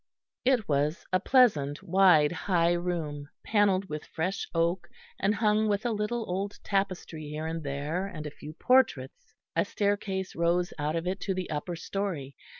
It 0.45 0.67
was 0.67 1.05
a 1.13 1.19
pleasant, 1.19 1.83
wide, 1.83 2.31
high 2.31 2.73
room, 2.73 3.29
panelled 3.43 3.85
with 3.87 4.03
fresh 4.03 4.47
oak, 4.55 4.89
and 5.19 5.35
hung 5.35 5.67
with 5.69 5.85
a 5.85 5.91
little 5.91 6.27
old 6.27 6.57
tapestry 6.63 7.29
here 7.29 7.45
and 7.45 7.61
there, 7.61 8.07
and 8.07 8.25
a 8.25 8.31
few 8.31 8.53
portraits. 8.53 9.35
A 9.55 9.63
staircase 9.63 10.33
rose 10.35 10.73
out 10.79 10.95
of 10.95 11.05
it 11.05 11.19
to 11.19 11.35
the 11.35 11.51
upper 11.51 11.75
story. 11.75 12.35